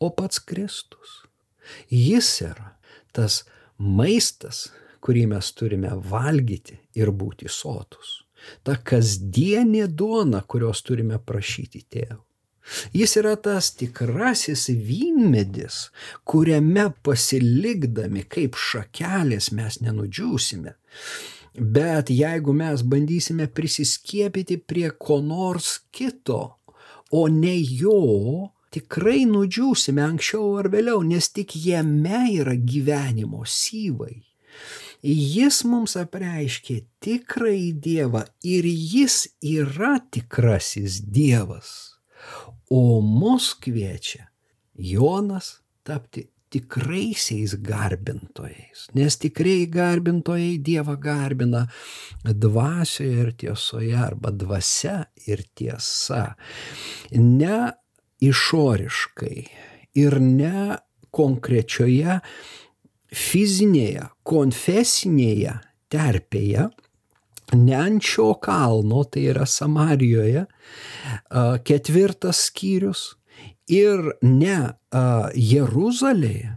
o 0.00 0.10
pats 0.10 0.40
Kristus. 0.40 1.22
Jis 1.92 2.30
yra 2.46 2.72
tas 3.12 3.42
maistas, 3.76 4.68
kurį 5.00 5.26
mes 5.34 5.52
turime 5.56 5.92
valgyti 6.12 6.78
ir 6.98 7.10
būti 7.10 7.50
sotus. 7.50 8.22
Ta 8.62 8.76
kasdienė 8.90 9.88
duona, 9.90 10.44
kurios 10.46 10.82
turime 10.86 11.18
prašyti 11.18 11.84
tėvų. 11.90 12.22
Jis 12.92 13.16
yra 13.16 13.32
tas 13.40 13.70
tikrasis 13.78 14.66
vynmedis, 14.68 15.88
kuriame 16.28 16.90
pasilikdami 17.04 18.26
kaip 18.28 18.58
šakelės 18.60 19.50
mes 19.56 19.80
nenudžiūsime. 19.84 20.74
Bet 21.58 22.12
jeigu 22.12 22.52
mes 22.54 22.84
bandysime 22.84 23.48
prisiskiepyti 23.50 24.60
prie 24.60 24.90
ko 24.90 25.18
nors 25.24 25.78
kito, 25.90 26.42
o 27.10 27.26
ne 27.32 27.56
jo, 27.56 28.52
tikrai 28.74 29.24
nudžiūsime 29.26 30.04
anksčiau 30.04 30.58
ar 30.60 30.68
vėliau, 30.72 31.02
nes 31.02 31.32
tik 31.32 31.56
jame 31.56 32.26
yra 32.36 32.54
gyvenimo 32.54 33.46
syvai. 33.48 34.27
Jis 35.02 35.62
mums 35.68 35.94
apreiškė 36.00 36.80
tikrąjį 37.04 37.68
Dievą 37.84 38.24
ir 38.42 38.66
jis 38.66 39.26
yra 39.46 39.98
tikrasis 40.10 40.98
Dievas 41.06 41.98
o 42.70 43.00
mus 43.00 43.54
kviečia 43.54 44.28
Jonas 44.74 45.60
tapti 45.82 46.28
tikraisiais 46.48 47.58
garbintojais, 47.60 48.86
nes 48.96 49.18
tikrai 49.20 49.66
garbintojai 49.68 50.56
Dievą 50.64 50.94
garbina 51.00 51.66
dvasioje 52.24 53.24
ir 53.24 53.32
tiesoje 53.36 53.96
arba 54.00 54.32
dvasia 54.32 55.02
ir 55.28 55.42
tiesa. 55.56 56.38
Ne 57.12 57.58
išoriškai 58.24 59.36
ir 60.00 60.18
ne 60.24 60.78
konkrečioje 61.12 62.20
fizinėje, 63.14 64.08
konfesinėje 64.28 65.54
terpėje, 65.92 66.68
ne 67.56 67.76
ant 67.78 68.04
šio 68.04 68.34
kalno, 68.44 69.04
tai 69.08 69.28
yra 69.32 69.46
Samarijoje, 69.48 70.44
ketvirtas 71.64 72.42
skyrius, 72.50 73.14
ir 73.68 74.12
ne 74.22 74.58
Jeruzalėje 75.36 76.56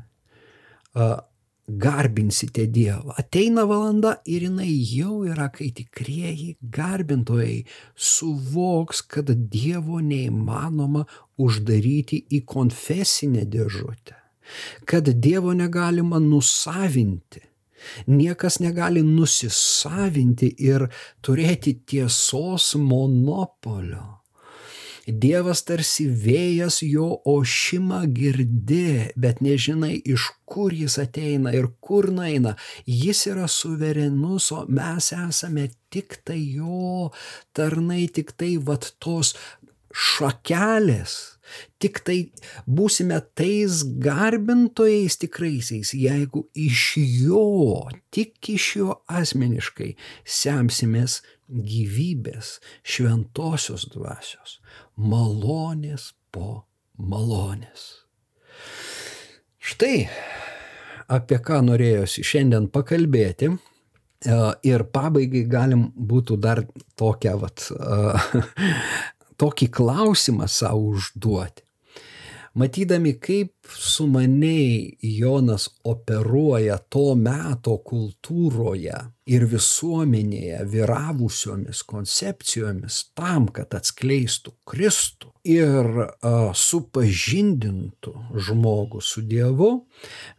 garbinsite 1.72 2.66
Dievą. 2.68 3.14
Ateina 3.16 3.64
valanda 3.64 4.18
ir 4.28 4.44
jinai 4.50 4.74
jau 4.92 5.22
yra, 5.24 5.48
kai 5.56 5.70
tikrieji 5.72 6.58
garbintojai 6.60 7.62
suvoks, 7.96 9.00
kad 9.08 9.32
Dievo 9.32 10.02
neįmanoma 10.04 11.06
uždaryti 11.40 12.26
į 12.28 12.42
konfesinę 12.44 13.46
dėžutę, 13.48 14.18
kad 14.86 15.10
Dievo 15.10 15.54
negalima 15.54 16.20
nusavinti 16.20 17.52
Niekas 18.08 18.60
negali 18.62 19.04
nusisavinti 19.06 20.54
ir 20.62 20.88
turėti 21.26 21.76
tiesos 21.88 22.74
monopolio. 22.78 24.18
Dievas 25.22 25.64
tarsi 25.66 26.06
vėjas 26.06 26.84
jo 26.86 27.08
ošimą 27.28 28.04
girdi, 28.14 29.10
bet 29.18 29.42
nežinai, 29.42 29.96
iš 29.98 30.28
kur 30.46 30.76
jis 30.78 31.00
ateina 31.02 31.56
ir 31.58 31.72
kur 31.82 32.12
naina. 32.14 32.54
Jis 32.86 33.26
yra 33.34 33.48
suverenus, 33.50 34.52
o 34.54 34.68
mes 34.70 35.10
esame 35.18 35.72
tik 35.92 36.20
tai 36.24 36.38
jo 36.38 37.10
tarnai, 37.58 38.06
tik 38.14 38.36
tai 38.38 38.54
vat 38.62 38.94
tos 39.02 39.34
šakelės 39.92 41.18
Tik 41.82 42.02
tai 42.08 42.18
būsime 42.68 43.20
tais 43.38 43.82
garbintojais 44.04 45.18
tikraisiais, 45.22 45.94
jeigu 45.98 46.46
iš 46.56 46.86
jo, 47.26 47.90
tik 48.14 48.54
iš 48.56 48.68
jo 48.80 48.98
asmeniškai 49.12 49.94
semsimės 50.26 51.22
gyvybės, 51.52 52.60
šventosios 52.84 53.90
dvasios, 53.92 54.60
malonės 54.96 56.12
po 56.32 56.64
malonės. 56.98 58.06
Štai 59.62 60.08
apie 61.12 61.38
ką 61.44 61.60
norėjosi 61.68 62.24
šiandien 62.26 62.70
pakalbėti. 62.74 63.52
E, 64.22 64.38
ir 64.70 64.86
pabaigai 64.94 65.44
galim 65.50 65.88
būtų 65.98 66.38
dar 66.42 66.64
tokią 67.00 67.36
vat, 67.42 67.68
e, 67.74 68.42
tokį 69.42 69.68
klausimą 69.74 70.48
savo 70.52 70.94
užduoti. 70.94 71.66
Matydami, 72.52 73.14
kaip 73.16 73.54
sumaniai 73.80 74.98
Jonas 75.02 75.70
operuoja 75.88 76.76
to 76.92 77.14
meto 77.16 77.78
kultūroje 77.88 78.98
ir 79.32 79.46
visuomenėje 79.54 80.58
vyravusiomis 80.74 81.80
koncepcijomis 81.88 82.98
tam, 83.16 83.48
kad 83.56 83.72
atskleistų 83.80 84.52
Kristų 84.68 85.32
ir 85.48 85.88
a, 86.04 86.52
supažindintų 86.52 88.18
žmogų 88.36 89.00
su 89.00 89.24
Dievu, 89.24 89.72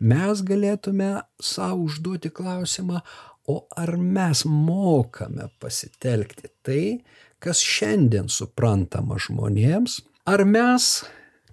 mes 0.04 0.44
galėtume 0.44 1.14
savo 1.40 1.86
užduoti 1.88 2.28
klausimą, 2.28 3.00
o 3.48 3.62
ar 3.72 3.96
mes 3.96 4.44
mokame 4.44 5.48
pasitelkti 5.64 6.52
tai, 6.62 6.84
kas 7.42 7.62
šiandien 7.66 8.30
suprantama 8.30 9.18
žmonėms, 9.20 10.00
ar 10.30 10.44
mes 10.46 10.88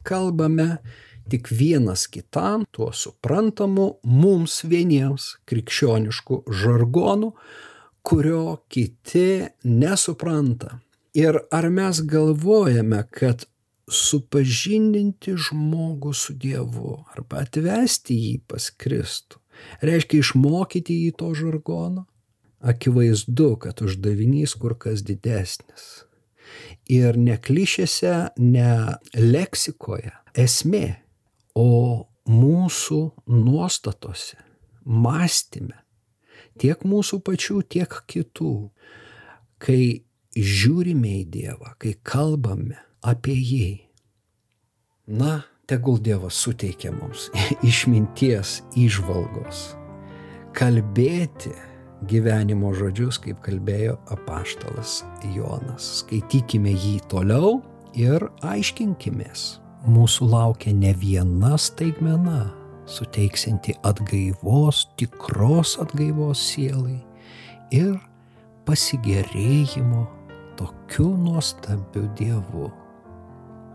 kalbame 0.05 0.77
tik 1.29 1.49
vienas 1.53 2.05
kitam 2.09 2.65
tuo 2.73 2.91
suprantamu 2.93 3.87
mums 4.03 4.61
vieniems 4.69 5.31
krikščionišku 5.49 6.43
žargonu, 6.61 7.33
kurio 8.05 8.61
kiti 8.69 9.49
nesupranta. 9.65 10.79
Ir 11.17 11.41
ar 11.51 11.69
mes 11.73 12.01
galvojame, 12.05 13.03
kad 13.09 13.45
supažindinti 13.89 15.33
žmogų 15.33 16.13
su 16.13 16.35
Dievu 16.37 16.99
arba 17.15 17.43
atvesti 17.45 18.17
jį 18.17 18.33
pas 18.49 18.69
Kristų 18.69 19.41
reiškia 19.81 20.23
išmokyti 20.23 20.95
jį 21.05 21.11
to 21.19 21.33
žargono? 21.37 22.05
Akivaizdu, 22.59 23.55
kad 23.63 23.81
uždavinys 23.81 24.55
kur 24.59 24.75
kas 24.77 25.03
didesnis. 25.05 26.03
Ir 26.89 27.17
ne 27.17 27.37
klišėse, 27.37 28.33
ne 28.41 28.71
leksikoje 29.15 30.11
esmė, 30.39 30.97
o 31.55 32.09
mūsų 32.29 32.99
nuostatose, 33.29 34.39
mąstymė, 34.85 35.77
tiek 36.61 36.81
mūsų 36.85 37.21
pačių, 37.25 37.61
tiek 37.75 37.93
kitų, 38.09 38.53
kai 39.61 39.81
žiūrime 40.37 41.19
į 41.21 41.23
Dievą, 41.33 41.75
kai 41.81 41.95
kalbame 42.03 42.79
apie 43.05 43.37
jį. 43.37 43.69
Na, 45.19 45.43
tegul 45.69 45.97
Dievas 46.01 46.37
suteikia 46.37 46.93
mums 46.93 47.29
išminties, 47.69 48.59
išvalgos, 48.77 49.73
kalbėti 50.57 51.53
gyvenimo 52.07 52.71
žodžius, 52.77 53.19
kaip 53.23 53.41
kalbėjo 53.43 53.97
apaštalas 54.13 55.01
Jonas. 55.35 55.87
Skaitykime 56.03 56.71
jį 56.71 56.99
toliau 57.11 57.59
ir 57.97 58.23
aiškinkimės. 58.45 59.59
Mūsų 59.89 60.27
laukia 60.31 60.73
ne 60.75 60.91
viena 60.99 61.55
staigmena, 61.59 62.49
suteiksinti 62.89 63.77
atgaivos, 63.87 64.85
tikros 64.99 65.77
atgaivos 65.79 66.41
sielai 66.51 66.99
ir 67.75 67.95
pasigėrėjimo 68.67 70.05
tokiu 70.59 71.13
nuostabiu 71.17 72.07
Dievu. 72.19 72.69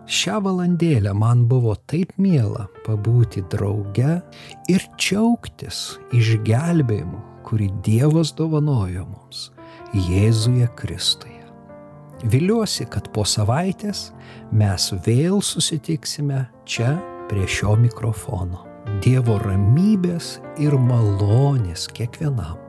Šią 0.05 0.43
valandėlę 0.45 1.15
man 1.17 1.47
buvo 1.49 1.73
taip 1.89 2.11
miela 2.21 2.67
pabūti 2.85 3.41
drauge 3.49 4.19
ir 4.69 4.85
džiaugtis 5.01 5.95
išgelbėjimu, 6.13 7.23
kurį 7.45 7.71
Dievas 7.85 8.33
dovanojo 8.37 9.05
mums 9.07 9.51
Jėzuje 9.95 10.67
Kristuje. 10.77 11.45
Viliuosi, 12.25 12.87
kad 12.89 13.11
po 13.13 13.27
savaitės 13.29 14.09
mes 14.55 14.89
vėl 15.05 15.43
susitiksime 15.45 16.47
čia 16.65 16.97
prie 17.29 17.45
šio 17.47 17.77
mikrofono. 17.79 18.65
Dievo 19.05 19.37
ramybės 19.43 20.39
ir 20.61 20.77
malonės 20.81 21.87
kiekvienam. 21.93 22.64